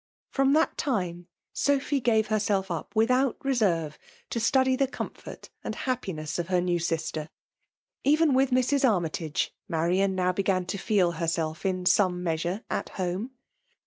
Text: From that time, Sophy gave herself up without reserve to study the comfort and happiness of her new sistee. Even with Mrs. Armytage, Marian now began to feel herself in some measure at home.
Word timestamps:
From 0.31 0.53
that 0.53 0.79
time, 0.79 1.27
Sophy 1.53 1.99
gave 1.99 2.29
herself 2.29 2.71
up 2.71 2.95
without 2.95 3.37
reserve 3.45 3.99
to 4.31 4.39
study 4.39 4.75
the 4.75 4.87
comfort 4.87 5.51
and 5.63 5.75
happiness 5.75 6.39
of 6.39 6.47
her 6.47 6.59
new 6.59 6.79
sistee. 6.79 7.29
Even 8.03 8.33
with 8.33 8.49
Mrs. 8.49 8.83
Armytage, 8.83 9.53
Marian 9.67 10.15
now 10.15 10.33
began 10.33 10.65
to 10.65 10.79
feel 10.79 11.11
herself 11.11 11.67
in 11.67 11.85
some 11.85 12.23
measure 12.23 12.63
at 12.67 12.89
home. 12.97 13.33